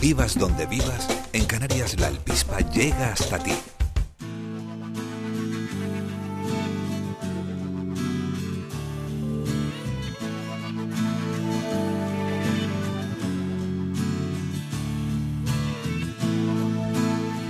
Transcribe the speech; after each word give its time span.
Vivas 0.00 0.38
donde 0.38 0.66
vivas, 0.66 1.08
en 1.32 1.46
Canarias 1.46 1.98
la 1.98 2.08
alpispa 2.08 2.60
llega 2.60 3.12
hasta 3.12 3.38
ti. 3.38 3.52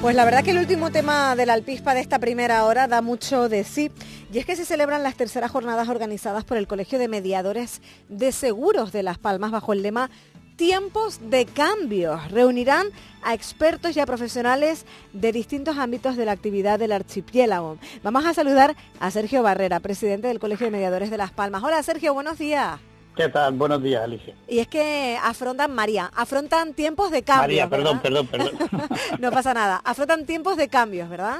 Pues 0.04 0.16
la 0.16 0.26
verdad 0.26 0.44
que 0.44 0.50
el 0.50 0.58
último 0.58 0.90
tema 0.90 1.34
de 1.34 1.46
la 1.46 1.54
alpispa 1.54 1.94
de 1.94 2.02
esta 2.02 2.18
primera 2.18 2.66
hora 2.66 2.86
da 2.88 3.00
mucho 3.00 3.48
de 3.48 3.64
sí. 3.64 3.90
Y 4.30 4.38
es 4.38 4.44
que 4.44 4.54
se 4.54 4.66
celebran 4.66 5.02
las 5.02 5.14
terceras 5.14 5.50
jornadas 5.50 5.88
organizadas 5.88 6.44
por 6.44 6.58
el 6.58 6.66
Colegio 6.66 6.98
de 6.98 7.08
Mediadores 7.08 7.80
de 8.10 8.30
Seguros 8.30 8.92
de 8.92 9.02
Las 9.02 9.16
Palmas 9.16 9.50
bajo 9.50 9.72
el 9.72 9.80
lema 9.80 10.10
Tiempos 10.56 11.20
de 11.30 11.46
Cambio. 11.46 12.20
Reunirán 12.28 12.88
a 13.22 13.32
expertos 13.32 13.96
y 13.96 14.00
a 14.00 14.04
profesionales 14.04 14.84
de 15.14 15.32
distintos 15.32 15.78
ámbitos 15.78 16.18
de 16.18 16.26
la 16.26 16.32
actividad 16.32 16.78
del 16.78 16.92
archipiélago. 16.92 17.78
Vamos 18.02 18.26
a 18.26 18.34
saludar 18.34 18.76
a 19.00 19.10
Sergio 19.10 19.42
Barrera, 19.42 19.80
presidente 19.80 20.28
del 20.28 20.38
Colegio 20.38 20.66
de 20.66 20.70
Mediadores 20.70 21.10
de 21.10 21.16
Las 21.16 21.32
Palmas. 21.32 21.62
Hola 21.62 21.82
Sergio, 21.82 22.12
buenos 22.12 22.36
días. 22.38 22.78
¿Qué 23.16 23.28
tal? 23.28 23.54
Buenos 23.54 23.80
días, 23.80 24.02
Alicia. 24.02 24.34
Y 24.48 24.58
es 24.58 24.66
que 24.66 25.16
afrontan, 25.22 25.72
María, 25.72 26.10
afrontan 26.16 26.74
tiempos 26.74 27.12
de 27.12 27.22
cambio. 27.22 27.42
María, 27.42 27.68
perdón, 27.68 28.00
perdón, 28.00 28.26
perdón. 28.26 28.50
no 29.20 29.30
pasa 29.30 29.54
nada. 29.54 29.80
Afrontan 29.84 30.26
tiempos 30.26 30.56
de 30.56 30.68
cambios, 30.68 31.08
¿verdad? 31.08 31.38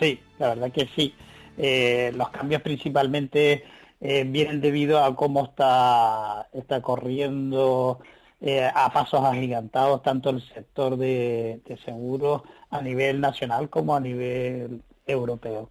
Sí, 0.00 0.20
la 0.40 0.48
verdad 0.48 0.72
que 0.72 0.88
sí. 0.96 1.14
Eh, 1.56 2.12
los 2.16 2.30
cambios 2.30 2.62
principalmente 2.62 3.62
eh, 4.00 4.24
vienen 4.24 4.60
debido 4.60 5.04
a 5.04 5.14
cómo 5.14 5.44
está, 5.44 6.48
está 6.52 6.82
corriendo 6.82 8.00
eh, 8.40 8.68
a 8.74 8.92
pasos 8.92 9.24
agigantados 9.24 10.02
tanto 10.02 10.30
el 10.30 10.42
sector 10.52 10.96
de, 10.96 11.60
de 11.64 11.76
seguros 11.84 12.42
a 12.70 12.82
nivel 12.82 13.20
nacional 13.20 13.70
como 13.70 13.94
a 13.94 14.00
nivel 14.00 14.82
europeo. 15.06 15.70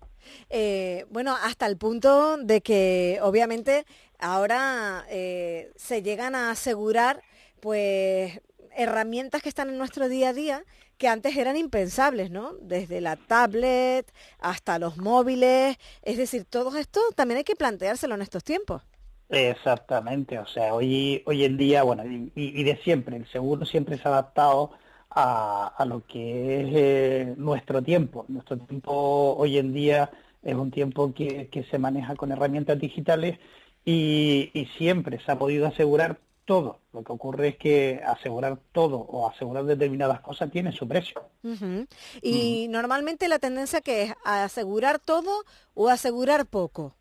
Eh, 0.49 1.05
bueno, 1.09 1.35
hasta 1.41 1.65
el 1.65 1.77
punto 1.77 2.37
de 2.37 2.61
que 2.61 3.19
obviamente 3.21 3.85
ahora 4.23 5.05
eh, 5.09 5.71
se 5.75 6.01
llegan 6.01 6.33
a 6.33 6.49
asegurar 6.49 7.21
pues 7.59 8.41
herramientas 8.75 9.41
que 9.41 9.49
están 9.49 9.69
en 9.69 9.77
nuestro 9.77 10.09
día 10.09 10.29
a 10.29 10.33
día 10.33 10.63
que 10.97 11.07
antes 11.07 11.35
eran 11.35 11.57
impensables, 11.57 12.31
¿no? 12.31 12.53
Desde 12.61 13.01
la 13.01 13.17
tablet 13.17 14.09
hasta 14.39 14.79
los 14.79 14.97
móviles, 14.97 15.77
es 16.01 16.17
decir, 16.17 16.45
todo 16.45 16.77
esto 16.77 17.01
también 17.15 17.39
hay 17.39 17.43
que 17.43 17.55
planteárselo 17.55 18.15
en 18.15 18.21
estos 18.21 18.43
tiempos. 18.43 18.83
Exactamente, 19.27 20.39
o 20.39 20.45
sea, 20.45 20.73
hoy, 20.73 21.23
hoy 21.25 21.43
en 21.43 21.57
día, 21.57 21.83
bueno, 21.83 22.03
y, 22.05 22.63
de 22.63 22.77
siempre, 22.83 23.17
el 23.17 23.27
seguro 23.27 23.65
siempre 23.65 23.97
se 23.97 24.07
ha 24.07 24.11
adaptado 24.11 24.71
a, 25.09 25.83
lo 25.87 26.05
que 26.05 26.61
es 26.61 26.69
eh, 26.73 27.33
nuestro 27.37 27.81
tiempo. 27.81 28.25
Nuestro 28.27 28.57
tiempo 28.57 29.35
hoy 29.37 29.57
en 29.57 29.73
día 29.73 30.11
es 30.43 30.55
un 30.55 30.71
tiempo 30.71 31.13
que, 31.13 31.49
que 31.49 31.63
se 31.65 31.79
maneja 31.79 32.15
con 32.15 32.31
herramientas 32.31 32.79
digitales 32.79 33.39
y, 33.85 34.51
y, 34.53 34.65
siempre 34.77 35.19
se 35.23 35.31
ha 35.31 35.37
podido 35.37 35.67
asegurar 35.67 36.19
todo. 36.45 36.79
Lo 36.91 37.03
que 37.03 37.11
ocurre 37.11 37.49
es 37.49 37.57
que 37.57 38.01
asegurar 38.05 38.59
todo 38.71 38.97
o 38.97 39.29
asegurar 39.29 39.65
determinadas 39.65 40.21
cosas 40.21 40.51
tiene 40.51 40.71
su 40.71 40.87
precio. 40.87 41.23
Y 42.21 42.67
normalmente 42.69 43.27
la 43.27 43.39
tendencia 43.39 43.81
que 43.81 44.03
es 44.03 44.13
asegurar 44.23 44.99
todo 44.99 45.43
o 45.73 45.89
asegurar 45.89 46.45
poco. 46.45 46.95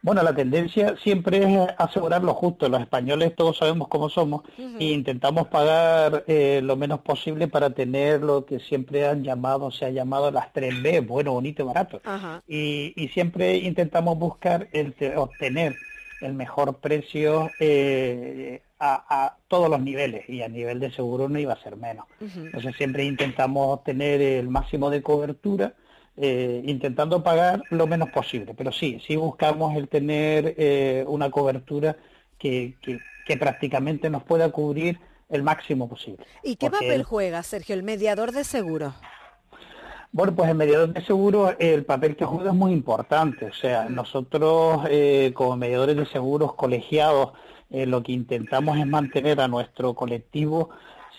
Bueno, 0.00 0.22
la 0.22 0.32
tendencia 0.32 0.96
siempre 0.96 1.38
es 1.38 1.70
asegurar 1.76 2.22
lo 2.22 2.34
justo. 2.34 2.68
Los 2.68 2.80
españoles 2.80 3.34
todos 3.34 3.58
sabemos 3.58 3.88
cómo 3.88 4.08
somos 4.08 4.42
e 4.56 4.84
intentamos 4.84 5.48
pagar 5.48 6.24
eh, 6.28 6.60
lo 6.62 6.76
menos 6.76 7.00
posible 7.00 7.48
para 7.48 7.70
tener 7.70 8.22
lo 8.22 8.46
que 8.46 8.60
siempre 8.60 9.06
han 9.06 9.24
llamado, 9.24 9.70
se 9.70 9.86
ha 9.86 9.90
llamado 9.90 10.30
las 10.30 10.52
3B, 10.52 11.06
bueno, 11.06 11.32
bonito 11.32 11.62
y 11.62 11.66
barato. 11.66 12.00
Y, 12.46 12.92
y, 12.96 13.08
siempre 13.08 13.56
intentamos 13.56 14.18
buscar 14.18 14.68
el 14.72 14.94
obtener 15.16 15.74
el 16.20 16.34
mejor 16.34 16.78
precio 16.78 17.50
eh, 17.60 18.62
a, 18.78 19.24
a, 19.24 19.36
todos 19.48 19.68
los 19.68 19.80
niveles 19.80 20.28
y 20.28 20.42
a 20.42 20.48
nivel 20.48 20.80
de 20.80 20.90
seguro 20.90 21.28
no 21.28 21.38
iba 21.38 21.52
a 21.52 21.62
ser 21.62 21.76
menos. 21.76 22.06
Entonces 22.20 22.76
siempre 22.76 23.04
intentamos 23.04 23.78
obtener 23.78 24.20
el 24.20 24.48
máximo 24.48 24.90
de 24.90 25.02
cobertura 25.02 25.74
eh, 26.20 26.62
intentando 26.64 27.22
pagar 27.22 27.62
lo 27.70 27.86
menos 27.86 28.10
posible. 28.10 28.52
Pero 28.56 28.72
sí, 28.72 29.00
sí 29.06 29.14
buscamos 29.14 29.76
el 29.76 29.88
tener 29.88 30.54
eh, 30.58 31.04
una 31.06 31.30
cobertura 31.30 31.96
que, 32.38 32.74
que, 32.82 33.36
prácticamente 33.36 34.08
nos 34.08 34.22
pueda 34.24 34.50
cubrir 34.50 34.98
el 35.28 35.42
máximo 35.42 35.88
posible. 35.88 36.24
¿Y 36.42 36.56
qué 36.56 36.70
papel 36.70 37.02
juega, 37.02 37.42
Sergio, 37.42 37.74
el 37.74 37.82
mediador 37.82 38.32
de 38.32 38.42
seguros? 38.42 38.94
Bueno, 40.10 40.34
pues 40.34 40.48
el 40.48 40.56
mediador 40.56 40.94
de 40.94 41.04
seguros, 41.04 41.54
el 41.58 41.84
papel 41.84 42.16
que 42.16 42.24
juega 42.24 42.50
es 42.50 42.56
muy 42.56 42.72
importante. 42.72 43.44
O 43.44 43.52
sea, 43.52 43.88
nosotros 43.90 44.86
eh, 44.88 45.32
como 45.34 45.56
mediadores 45.56 45.96
de 45.96 46.06
seguros 46.06 46.54
colegiados, 46.54 47.32
lo 47.70 48.02
que 48.02 48.12
intentamos 48.12 48.78
es 48.78 48.86
mantener 48.86 49.42
a 49.42 49.46
nuestro 49.46 49.92
colectivo 49.92 50.70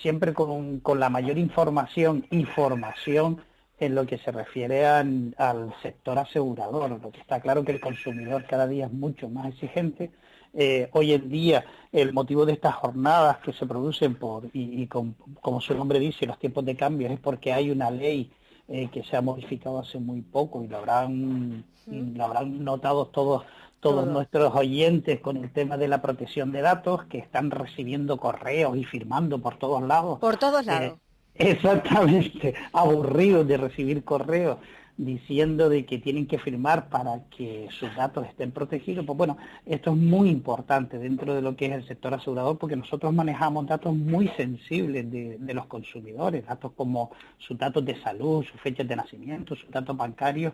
siempre 0.02 0.34
con, 0.34 0.80
con 0.80 1.00
la 1.00 1.09
mayor 1.09 1.38
información 1.38 2.26
y 2.32 2.46
formación 2.46 3.44
en 3.79 3.95
lo 3.95 4.06
que 4.06 4.17
se 4.17 4.31
refiere 4.31 4.85
al 4.85 5.73
sector 5.81 6.19
asegurador. 6.19 6.90
Lo 7.01 7.12
que 7.12 7.22
está 7.22 7.40
claro 7.40 7.63
que 7.63 7.72
el 7.72 7.79
consumidor 7.79 8.45
cada 8.45 8.67
día 8.67 8.88
es 8.88 8.91
mucho 8.91 9.29
más 9.29 9.47
exigente. 9.47 10.12
Eh, 10.53 10.90
hoy 10.94 11.13
en 11.13 11.29
día 11.29 11.63
el 11.91 12.12
motivo 12.12 12.44
de 12.44 12.53
estas 12.53 12.73
jornadas 12.73 13.38
que 13.38 13.53
se 13.53 13.67
producen 13.67 14.16
por 14.16 14.50
y, 14.51 14.88
como 14.88 15.62
su 15.62 15.75
nombre 15.75 16.00
dice 16.00 16.25
los 16.25 16.40
tiempos 16.40 16.66
de 16.66 16.75
cambio 16.75 17.07
es 17.07 17.19
porque 17.19 17.53
hay 17.53 17.69
una 17.69 17.91
ley 17.91 18.31
eh, 18.67 18.90
que 18.91 19.03
se 19.03 19.16
ha 19.16 19.22
modificado 19.22 19.78
hace 19.78 20.00
muy 20.00 20.22
poco 20.22 20.63
y 20.63 20.67
lo 20.67 20.78
habrán 20.78 21.66
lo 21.85 22.25
habrán 22.25 22.63
notado 22.63 23.06
todos 23.06 23.44
todos 23.79 24.07
nuestros 24.07 24.56
oyentes 24.56 25.19
con 25.19 25.38
el 25.38 25.53
tema 25.53 25.78
de 25.78 25.88
la 25.88 26.01
protección 26.01 26.51
de 26.51 26.61
datos 26.61 27.06
que 27.06 27.19
están 27.19 27.51
recibiendo 27.51 28.17
correos 28.17 28.75
y 28.75 28.85
firmando 28.85 29.38
por 29.38 29.57
todos 29.59 29.84
lados 29.84 30.17
por 30.17 30.38
todos 30.38 30.66
lados 30.66 30.94
eh, 30.94 31.09
Exactamente, 31.40 32.54
aburridos 32.74 33.48
de 33.48 33.56
recibir 33.56 34.04
correos 34.04 34.58
diciendo 34.98 35.70
de 35.70 35.86
que 35.86 35.98
tienen 35.98 36.28
que 36.28 36.38
firmar 36.38 36.90
para 36.90 37.24
que 37.30 37.70
sus 37.72 37.96
datos 37.96 38.28
estén 38.28 38.52
protegidos. 38.52 39.06
Pues 39.06 39.18
bueno, 39.18 39.38
esto 39.66 39.92
es 39.92 39.98
muy 39.98 40.30
importante 40.30 40.98
dentro 40.98 41.34
de 41.34 41.42
lo 41.42 41.56
que 41.56 41.68
es 41.68 41.72
el 41.72 41.88
sector 41.88 42.14
asegurador 42.14 42.58
porque 42.58 42.76
nosotros 42.76 43.14
manejamos 43.14 43.66
datos 43.66 43.96
muy 43.96 44.28
sensibles 44.36 45.10
de, 45.10 45.54
los 45.54 45.68
consumidores, 45.68 46.46
datos 46.46 46.74
como 46.74 47.12
sus 47.38 47.58
datos 47.58 47.86
de 47.86 47.96
salud, 48.02 48.44
sus 48.44 48.60
fechas 48.60 48.90
de 48.90 48.98
nacimiento, 48.98 49.56
sus 49.56 49.72
datos 49.72 49.96
bancarios 49.96 50.52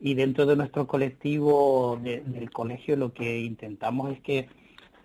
y 0.00 0.14
dentro 0.14 0.46
de 0.46 0.56
nuestro 0.56 0.86
colectivo 0.86 2.00
del 2.02 2.50
colegio 2.50 2.96
lo 2.96 3.12
que 3.12 3.40
intentamos 3.40 4.12
es 4.12 4.20
que 4.20 4.48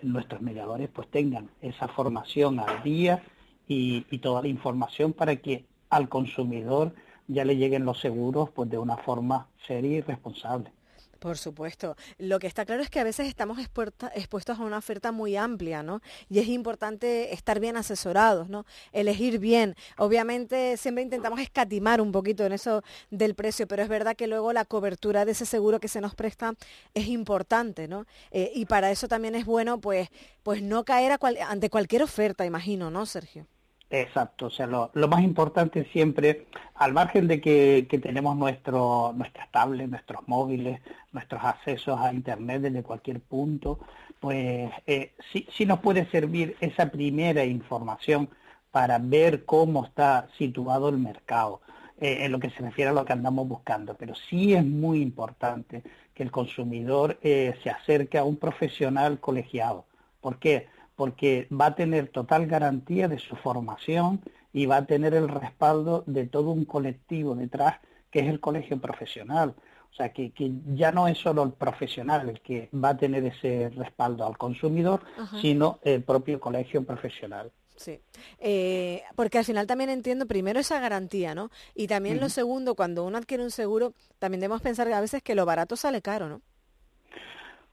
nuestros 0.01 0.41
mediadores 0.41 0.87
pues 0.87 1.09
tengan 1.09 1.49
esa 1.61 1.89
formación 1.89 2.61
al 2.61 2.81
día 2.83 3.21
y, 3.67 4.01
toda 4.19 4.41
la 4.41 4.47
información 4.47 5.13
para 5.13 5.35
que 5.37 5.65
al 5.89 6.09
consumidor 6.09 6.93
ya 7.27 7.45
le 7.45 7.57
lleguen 7.57 7.85
los 7.85 7.99
seguros 7.99 8.49
pues 8.51 8.69
de 8.69 8.77
una 8.77 8.97
forma 8.97 9.47
seria 9.65 9.97
y 9.97 10.01
responsable. 10.01 10.71
Por 11.19 11.37
supuesto. 11.37 11.95
Lo 12.19 12.39
que 12.39 12.47
está 12.47 12.65
claro 12.65 12.83
es 12.83 12.89
que 12.89 12.99
a 12.99 13.03
veces 13.03 13.27
estamos 13.27 13.57
expuestos 13.59 14.59
a 14.59 14.63
una 14.63 14.77
oferta 14.77 15.11
muy 15.11 15.35
amplia, 15.35 15.81
¿no? 15.81 16.01
Y 16.29 16.39
es 16.39 16.47
importante 16.47 17.33
estar 17.33 17.59
bien 17.59 17.75
asesorados, 17.75 18.49
¿no? 18.49 18.65
Elegir 18.91 19.39
bien. 19.39 19.75
Obviamente 19.97 20.77
siempre 20.77 21.03
intentamos 21.03 21.39
escatimar 21.39 22.01
un 22.01 22.11
poquito 22.11 22.45
en 22.45 22.51
eso 22.53 22.83
del 23.09 23.33
precio, 23.33 23.67
pero 23.67 23.81
es 23.81 23.89
verdad 23.89 24.15
que 24.15 24.27
luego 24.27 24.53
la 24.53 24.65
cobertura 24.65 25.25
de 25.25 25.31
ese 25.31 25.47
seguro 25.47 25.79
que 25.79 25.87
se 25.87 26.01
nos 26.01 26.13
presta 26.13 26.53
es 26.93 27.07
importante, 27.07 27.87
¿no? 27.87 28.05
Eh, 28.31 28.51
y 28.53 28.65
para 28.65 28.91
eso 28.91 29.07
también 29.07 29.33
es 29.33 29.45
bueno, 29.45 29.79
pues, 29.81 30.09
pues 30.43 30.61
no 30.61 30.85
caer 30.85 31.17
ante 31.47 31.69
cualquier 31.69 32.03
oferta, 32.03 32.45
imagino, 32.45 32.91
¿no, 32.91 33.05
Sergio? 33.07 33.47
Exacto, 33.89 34.47
o 34.47 34.49
sea, 34.49 34.67
lo, 34.67 34.91
más 35.07 35.23
importante 35.23 35.85
siempre, 35.93 36.47
al 36.75 36.91
margen 36.91 37.27
de 37.27 37.39
que, 37.39 37.87
tenemos 38.01 38.35
nuestro, 38.35 39.13
nuestras 39.15 39.49
tablets, 39.51 39.89
nuestros 39.89 40.27
móviles, 40.27 40.81
nuestros 41.13 41.41
accesos 41.43 41.97
a 41.99 42.11
Internet 42.13 42.63
desde 42.63 42.83
cualquier 42.83 43.21
punto, 43.21 43.79
pues 44.19 44.71
eh, 44.87 45.13
sí, 45.31 45.47
sí 45.51 45.65
nos 45.65 45.79
puede 45.79 46.05
servir 46.11 46.57
esa 46.59 46.91
primera 46.91 47.45
información 47.45 48.29
para 48.71 48.99
ver 48.99 49.45
cómo 49.45 49.85
está 49.85 50.27
situado 50.37 50.89
el 50.89 50.97
mercado. 50.97 51.61
Eh, 51.99 52.25
en 52.25 52.31
lo 52.31 52.39
que 52.39 52.51
se 52.51 52.61
refiere 52.61 52.91
a 52.91 52.93
lo 52.93 53.05
que 53.05 53.13
andamos 53.13 53.47
buscando. 53.47 53.95
Pero 53.95 54.13
sí 54.13 54.53
es 54.53 54.63
muy 54.63 55.01
importante 55.01 55.81
que 56.13 56.21
el 56.21 56.29
consumidor 56.29 57.17
eh, 57.23 57.55
se 57.63 57.71
acerque 57.71 58.19
a 58.19 58.23
un 58.23 58.37
profesional 58.37 59.19
colegiado. 59.19 59.85
¿Por 60.21 60.37
qué? 60.37 60.67
Porque 60.97 61.47
va 61.49 61.67
a 61.67 61.75
tener 61.75 62.09
total 62.09 62.47
garantía 62.47 63.07
de 63.07 63.19
su 63.19 63.37
formación 63.37 64.21
y 64.51 64.65
va 64.65 64.77
a 64.77 64.85
tener 64.85 65.13
el 65.13 65.29
respaldo 65.29 66.03
de 66.05 66.25
todo 66.27 66.51
un 66.51 66.65
colectivo 66.65 67.35
detrás, 67.35 67.75
que 68.11 68.19
es 68.19 68.27
el 68.27 68.41
colegio 68.41 68.81
profesional. 68.81 69.55
O 69.89 69.95
sea, 69.95 70.11
que, 70.11 70.33
ya 70.75 70.91
no 70.91 71.07
es 71.07 71.17
solo 71.17 71.43
el 71.43 71.53
profesional 71.53 72.29
el 72.29 72.41
que 72.41 72.69
va 72.73 72.89
a 72.89 72.97
tener 72.97 73.23
ese 73.23 73.69
respaldo 73.69 74.27
al 74.27 74.37
consumidor, 74.37 75.01
sino 75.39 75.79
el 75.83 76.03
propio 76.03 76.39
colegio 76.39 76.83
profesional. 76.83 77.51
Sí, 77.77 78.01
eh, 78.39 79.03
porque 79.15 79.37
al 79.37 79.45
final 79.45 79.67
también 79.67 79.91
entiendo 79.91 80.25
primero 80.25 80.59
esa 80.59 80.79
garantía, 80.79 81.35
¿no? 81.35 81.51
Y 81.75 81.87
también 81.87 82.19
lo 82.19 82.27
segundo, 82.29 82.73
cuando 82.75 83.05
uno 83.05 83.19
adquiere 83.19 83.43
un 83.43 83.51
seguro, 83.51 83.93
también 84.17 84.41
debemos 84.41 84.61
pensar 84.61 84.91
a 84.91 85.01
veces 85.01 85.21
que 85.21 85.35
lo 85.35 85.45
barato 85.45 85.75
sale 85.75 86.01
caro, 86.01 86.27
¿no? 86.27 86.41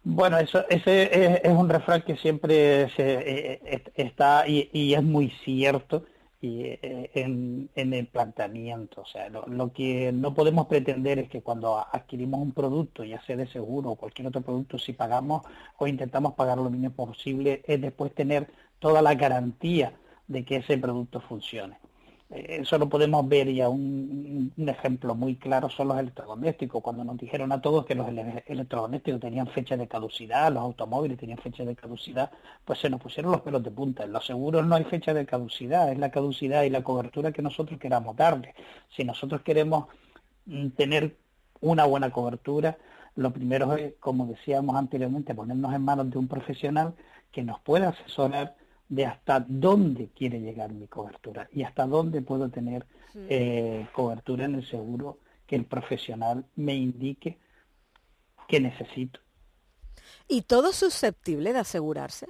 Bueno, 0.06 0.39
eso, 0.39 0.69
ese 0.69 1.47
es, 1.47 1.51
un 1.51 1.69
refrán 1.69 2.03
que 2.03 2.17
siempre 2.17 2.91
se, 2.91 3.15
eh, 3.55 3.61
eh, 3.65 3.83
está 3.95 4.47
y, 4.47 4.93
es 4.95 5.03
muy 5.03 5.31
cierto 5.45 6.05
y, 6.43 6.79
en, 6.83 7.71
el 7.75 8.06
planteamiento. 8.09 9.01
O 9.01 9.06
sea, 9.06 9.31
lo, 9.31 9.73
que 9.73 10.12
no 10.12 10.35
podemos 10.35 10.67
pretender 10.67 11.19
es 11.19 11.31
que 11.31 11.43
cuando 11.43 11.79
adquirimos 11.79 12.41
un 12.41 12.53
producto, 12.53 13.03
ya 13.03 13.23
sea 13.23 13.37
de 13.37 13.47
seguro 13.47 13.93
o 13.93 13.97
cualquier 13.97 14.29
otro 14.29 14.43
producto, 14.43 14.79
si 14.79 14.93
pagamos 14.93 15.43
o 15.79 15.87
intentamos 15.87 16.35
pagar 16.35 16.59
lo 16.59 16.69
mínimo 16.71 16.95
posible, 16.95 17.62
es 17.67 17.81
después 17.81 18.15
tener 18.15 18.49
toda 18.81 19.00
la 19.00 19.15
garantía 19.15 19.95
de 20.29 20.45
que 20.45 20.57
ese 20.57 20.77
producto 20.77 21.21
funcione. 21.21 21.79
Eso 22.31 22.79
lo 22.79 22.88
podemos 22.88 23.29
ver 23.29 23.53
ya 23.53 23.69
un, 23.69 24.53
ejemplo 24.56 25.15
muy 25.15 25.37
claro 25.37 25.69
son 25.69 25.88
los 25.88 25.99
electrodomésticos. 25.99 26.82
Cuando 26.82 27.05
nos 27.05 27.19
dijeron 27.19 27.53
a 27.53 27.61
todos 27.61 27.85
que 27.85 27.94
los 27.94 28.09
electrodomésticos 28.47 29.21
tenían 29.21 29.47
fecha 29.47 29.76
de 29.76 29.87
caducidad, 29.87 30.50
los 30.50 30.62
automóviles 30.62 31.19
tenían 31.19 31.38
fecha 31.38 31.65
de 31.65 31.76
caducidad, 31.76 32.31
pues 32.65 32.81
se 32.81 32.88
nos 32.91 33.00
pusieron 33.00 33.31
los 33.31 33.43
pelos 33.43 33.62
de 33.62 33.71
punta. 33.71 34.05
En 34.05 34.12
los 34.12 34.26
seguros 34.26 34.67
no 34.67 34.75
hay 34.75 34.85
fecha 34.85 35.12
de 35.12 35.26
caducidad, 35.26 35.93
es 35.93 35.99
la 35.99 36.11
caducidad 36.11 36.62
y 36.62 36.71
la 36.71 36.82
cobertura 36.82 37.31
que 37.31 37.43
nosotros 37.43 37.79
queramos 37.79 38.17
darle. 38.17 38.55
Si 38.97 39.05
nosotros 39.05 39.43
queremos 39.43 39.87
mm, 40.47 40.69
tener 40.71 41.17
una 41.61 41.85
buena 41.85 42.11
cobertura, 42.11 42.79
lo 43.17 43.32
primero 43.32 43.75
es, 43.76 43.94
como 44.00 44.26
decíamos 44.26 44.76
anteriormente, 44.76 45.35
ponernos 45.35 45.73
en 45.75 45.82
manos 45.82 46.11
de 46.11 46.19
un 46.19 46.26
profesional 46.26 46.94
que 47.31 47.43
nos 47.43 47.61
pueda 47.61 47.91
asesorar 47.91 48.56
de 48.89 49.07
hasta 49.07 49.45
dónde 49.47 50.11
quiere 50.15 50.41
llegar 50.41 50.73
mi 50.73 50.87
cobertura 50.87 51.49
y 51.53 51.63
hasta 51.63 51.87
dónde 51.87 52.23
puedo 52.23 52.51
tener 52.51 52.87
eh, 53.15 53.87
cobertura 53.93 54.45
en 54.45 54.57
el 54.57 54.69
seguro 54.69 55.19
que 55.47 55.57
el 55.57 55.65
profesional 55.65 56.45
me 56.57 56.75
indique 56.75 57.39
que 58.49 58.61
necesito. 58.61 59.21
¿Y 60.29 60.43
todo 60.43 60.73
susceptible 60.73 61.53
de 61.53 61.61
asegurarse? 61.61 62.27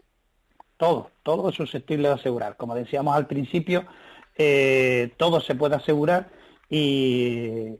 Todo, 0.76 1.10
todo 1.22 1.48
es 1.48 1.54
susceptible 1.54 2.08
de 2.08 2.14
asegurar. 2.14 2.56
Como 2.56 2.74
decíamos 2.74 3.16
al 3.16 3.26
principio, 3.26 3.86
eh, 4.36 5.12
todo 5.16 5.40
se 5.40 5.54
puede 5.54 5.76
asegurar 5.76 6.30
y, 6.68 7.76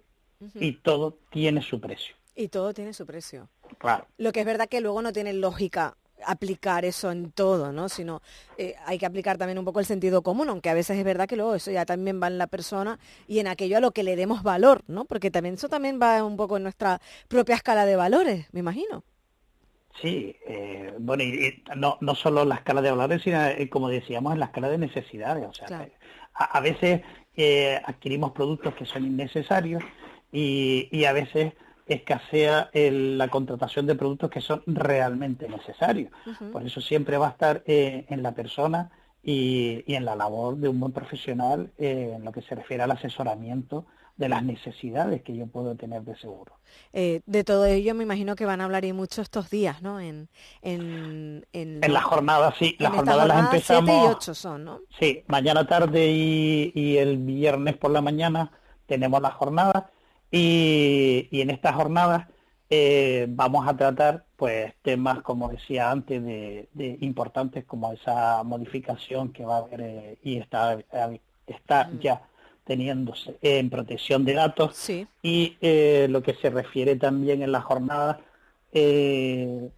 y 0.55 0.73
todo 0.82 1.19
tiene 1.31 1.62
su 1.62 1.81
precio. 1.81 2.15
Y 2.37 2.49
todo 2.49 2.75
tiene 2.75 2.93
su 2.93 3.06
precio. 3.06 3.49
Claro. 3.79 4.06
Lo 4.19 4.32
que 4.32 4.41
es 4.41 4.47
verdad 4.47 4.69
que 4.69 4.81
luego 4.81 5.03
no 5.03 5.12
tiene 5.12 5.32
lógica 5.32 5.97
aplicar 6.26 6.85
eso 6.85 7.11
en 7.11 7.31
todo, 7.31 7.73
¿no? 7.73 7.88
Sino 7.88 8.23
eh, 8.59 8.75
hay 8.87 8.99
que 8.99 9.06
aplicar 9.06 9.38
también 9.38 9.59
un 9.59 9.65
poco 9.65 9.81
el 9.81 9.87
sentido 9.87 10.23
común, 10.23 10.49
aunque 10.49 10.71
a 10.71 10.75
veces 10.75 10.99
es 10.99 11.05
verdad 11.05 11.26
que 11.26 11.37
luego 11.37 11.55
eso 11.55 11.71
ya 11.71 11.85
también 11.87 12.21
va 12.23 12.26
en 12.26 12.38
la 12.38 12.47
persona 12.47 12.99
y 13.26 13.38
en 13.38 13.47
aquello 13.47 13.76
a 13.76 13.81
lo 13.81 13.93
que 13.93 14.03
le 14.03 14.17
demos 14.17 14.43
valor, 14.43 14.82
¿no? 14.87 15.05
Porque 15.05 15.31
también 15.31 15.55
eso 15.55 15.69
también 15.69 15.99
va 16.00 16.25
un 16.25 16.37
poco 16.37 16.56
en 16.56 16.65
nuestra 16.65 17.00
propia 17.29 17.56
escala 17.56 17.87
de 17.87 17.97
valores, 17.97 18.47
me 18.53 18.61
imagino. 18.61 19.05
Sí, 20.00 20.37
eh, 20.47 20.93
bueno, 20.99 21.23
y, 21.23 21.62
no, 21.76 21.99
no 22.00 22.15
solo 22.15 22.44
la 22.44 22.56
escala 22.56 22.82
de 22.82 22.91
valores, 22.91 23.23
sino, 23.23 23.44
eh, 23.47 23.69
como 23.71 23.88
decíamos, 23.88 24.32
en 24.32 24.41
la 24.41 24.47
escala 24.47 24.69
de 24.69 24.79
necesidades. 24.79 25.47
O 25.47 25.53
sea, 25.53 25.88
a, 26.35 26.61
veces 26.61 27.03
adquirimos 27.87 28.32
productos 28.32 28.75
que 28.75 28.87
son 28.87 29.05
innecesarios 29.05 29.85
y, 30.32 30.88
y 30.91 31.05
a 31.05 31.12
veces 31.12 31.53
escasea 31.86 32.70
la 32.72 33.28
contratación 33.28 33.86
de 33.86 33.94
productos 33.94 34.31
que 34.31 34.40
son 34.40 34.62
realmente 34.66 35.48
necesarios. 35.48 36.10
Por 36.52 36.64
eso 36.66 36.81
siempre 36.81 37.19
va 37.19 37.28
a 37.28 37.31
estar 37.31 37.62
eh, 37.66 38.06
en 38.08 38.22
la 38.22 38.32
persona 38.32 38.90
y, 39.22 39.84
en 39.86 40.04
la 40.04 40.16
labor 40.16 40.56
de 40.56 40.69
un 40.69 40.81
buen 40.81 40.92
profesional 40.92 41.72
eh, 41.78 42.14
en 42.16 42.25
lo 42.25 42.32
que 42.32 42.42
se 42.42 42.54
refiere 42.54 42.82
al 42.82 42.90
asesoramiento 42.90 43.86
de 44.16 44.28
las 44.28 44.44
necesidades 44.44 45.22
que 45.22 45.36
yo 45.36 45.46
puedo 45.46 45.75
tener 45.75 46.02
de 46.02 46.16
seguro. 46.16 46.52
Eh, 46.92 47.20
de 47.26 47.42
todo 47.42 47.66
ello 47.66 47.94
me 47.94 48.04
imagino 48.04 48.37
que 48.37 48.46
van 48.46 48.60
a 48.60 48.64
hablar 48.64 48.84
y 48.84 48.92
mucho 48.92 49.22
estos 49.22 49.50
días, 49.50 49.82
¿no? 49.82 49.98
En, 49.98 50.28
en, 50.62 51.44
en, 51.52 51.80
la 51.92 52.00
jornada, 52.00 52.54
sí. 52.56 52.76
Las 52.78 52.92
jornadas 52.92 53.26
las 53.26 53.44
empezamos... 53.46 53.90
7 53.90 54.04
y 54.04 54.08
8 54.08 54.34
son, 54.34 54.64
¿no? 54.64 54.80
Sí, 55.00 55.25
mañana 55.26 55.66
tarde 55.66 56.12
y, 56.12 56.72
y 56.76 56.98
el 56.98 57.19
viernes 57.19 57.76
por 57.76 57.90
la 57.90 58.00
mañana 58.00 58.52
tenemos 58.87 59.20
la 59.20 59.32
jornada 59.32 59.90
y, 60.36 61.40
en 61.40 61.50
estas 61.50 61.75
jornadas 61.75 62.26
eh, 62.69 63.26
vamos 63.28 63.69
a 63.69 63.76
tratar 63.76 64.25
pues 64.36 64.75
temas, 64.82 65.22
como 65.22 65.48
decía 65.48 65.90
antes, 65.90 66.25
de, 66.25 66.69
importantes 67.00 67.64
como 67.64 67.92
esa 67.92 68.42
modificación 68.42 69.32
que 69.32 69.44
va 69.44 69.56
a 69.56 69.58
haber 69.58 69.81
eh, 69.81 70.19
y 70.25 70.38
está, 70.38 70.76
está 71.46 71.84
mm. 71.84 71.98
ya 72.00 72.22
teniéndose 72.64 73.38
en 73.42 73.70
protección 73.70 74.25
de 74.25 74.34
datos. 74.34 74.75
Y 75.22 75.56
eh, 75.60 76.08
lo 76.10 76.22
que 76.22 76.34
se 76.34 76.50
refiere 76.50 76.96
también 76.96 77.42
en 77.42 77.52
la 77.52 77.60
jornada 77.60 78.20
en 78.72 79.70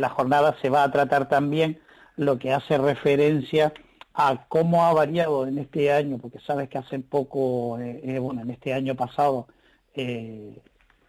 la 0.00 0.08
jornada 0.08 0.56
se 0.60 0.70
va 0.70 0.82
a 0.82 0.90
tratar 0.90 1.28
también 1.28 1.80
lo 2.16 2.36
que 2.40 2.52
hace 2.52 2.78
referencia 2.78 3.72
a 4.18 4.46
cómo 4.48 4.86
ha 4.86 4.94
variado 4.94 5.46
en 5.46 5.58
este 5.58 5.92
año, 5.92 6.16
porque 6.16 6.40
sabes 6.40 6.70
que 6.70 6.78
hace 6.78 6.98
poco, 7.00 7.78
eh, 7.78 8.00
eh, 8.02 8.18
bueno, 8.18 8.40
en 8.40 8.50
este 8.50 8.72
año 8.72 8.94
pasado 8.94 9.46
eh, 9.94 10.58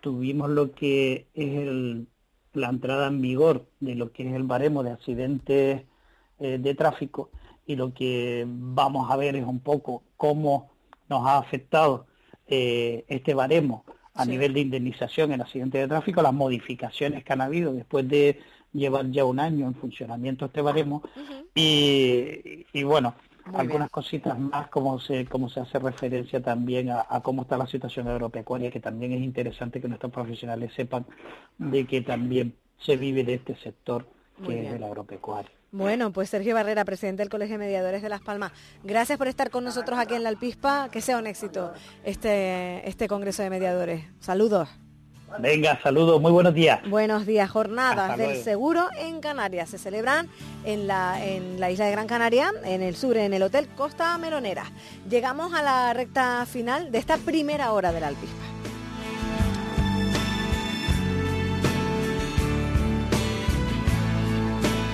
tuvimos 0.01 0.50
lo 0.50 0.74
que 0.74 1.27
es 1.33 1.56
el, 1.57 2.07
la 2.51 2.68
entrada 2.68 3.07
en 3.07 3.21
vigor 3.21 3.65
de 3.80 3.95
lo 3.95 4.12
que 4.12 4.27
es 4.27 4.36
el 4.36 4.44
baremo 4.44 4.83
de 4.83 4.92
accidentes 4.92 5.83
de 6.39 6.75
tráfico 6.75 7.31
y 7.66 7.76
lo 7.78 7.95
que 7.95 8.45
vamos 8.47 9.09
a 9.09 9.16
ver 9.18 9.35
es 9.35 9.44
un 9.44 9.59
poco 9.59 10.04
cómo 10.18 10.69
nos 11.09 11.26
ha 11.26 11.40
afectado 11.40 12.06
este 12.45 13.33
baremo 13.33 13.85
a 14.14 14.23
nivel 14.23 14.54
de 14.54 14.59
indemnización 14.59 15.31
en 15.31 15.42
accidentes 15.42 15.81
de 15.81 15.87
tráfico, 15.87 16.21
las 16.21 16.35
modificaciones 16.35 17.23
que 17.23 17.33
han 17.33 17.42
habido 17.42 17.73
después 17.73 18.07
de 18.07 18.40
llevar 18.74 19.09
ya 19.12 19.26
un 19.26 19.40
año 19.40 19.68
en 19.68 19.76
funcionamiento 19.76 20.45
este 20.45 20.62
baremo 20.62 21.02
y, 21.56 22.83
bueno, 22.83 23.16
algunas 23.54 23.90
cositas 23.90 24.38
más 24.38 24.68
como 24.69 25.00
se, 25.00 25.26
como 25.26 25.50
se 25.50 25.62
hace 25.62 25.80
referencia 25.80 26.42
también 26.42 26.90
a, 26.90 27.21
cómo 27.21 27.44
está 27.44 27.57
la 27.57 27.68
situación 27.68 28.07
agropecuaria, 28.07 28.71
que 28.71 28.80
también 28.80 29.14
es 29.14 29.21
interesante 29.21 29.81
que 29.81 29.88
nuestros 29.88 30.12
profesionales 30.12 30.71
sepan 30.76 31.06
de 31.57 31.86
que 31.86 32.02
también 32.02 32.56
se 32.80 32.97
vive 32.97 33.24
de 33.24 33.36
este 33.36 33.56
sector 33.56 34.06
que 34.45 34.68
es 34.68 34.74
el 34.74 34.83
agropecuario. 34.83 35.50
Bueno, 35.71 36.12
pues 36.12 36.30
Sergio 36.30 36.56
Barrera, 36.56 36.86
presidente 36.86 37.24
del 37.24 37.30
Colegio 37.30 37.57
de 37.57 37.66
Mediadores 37.66 38.02
de 38.02 38.09
Las 38.09 38.21
Palmas, 38.21 38.52
gracias 38.83 39.18
por 39.18 39.28
estar 39.28 39.50
con 39.50 39.64
nosotros 39.64 40.00
aquí 40.00 40.14
en 40.14 40.24
la 40.24 40.30
Alpispa. 40.30 40.90
Que 40.90 41.02
sea 41.02 41.18
un 41.18 41.28
éxito 41.28 41.74
este, 42.06 42.88
este 42.88 43.07
Congreso 43.07 43.44
de 43.44 43.50
Mediadores. 43.50 44.06
Saludos. 44.19 44.69
Venga, 45.40 45.80
saludos, 45.81 46.22
muy 46.22 46.31
buenos 46.31 46.54
días. 46.54 46.80
Buenos 46.90 47.26
días, 47.26 47.50
jornadas 47.50 48.18
del 48.18 48.42
seguro 48.44 48.88
en 48.98 49.19
Canarias. 49.19 49.69
Se 49.69 49.78
celebran 49.78 50.30
en 50.64 50.88
la, 50.88 51.24
en 51.24 51.60
la 51.60 51.69
isla 51.69 51.86
de 51.86 51.92
Gran 51.92 52.07
Canaria, 52.07 52.52
en 52.64 52.81
el 52.81 52.96
sur, 52.96 53.18
en 53.18 53.34
el 53.34 53.44
Hotel 53.44 53.68
Costa 53.76 54.18
Melonera. 54.18 54.64
Llegamos 55.10 55.54
a 55.54 55.62
la 55.62 55.94
recta 55.94 56.46
final 56.46 56.92
de 56.92 56.98
esta 56.98 57.18
primera 57.18 57.72
hora 57.74 57.92
del 57.92 58.04
Alpispa. 58.04 58.46